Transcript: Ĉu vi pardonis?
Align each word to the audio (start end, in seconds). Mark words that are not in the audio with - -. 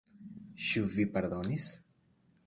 Ĉu 0.67 0.81
vi 0.95 1.05
pardonis? 1.17 1.67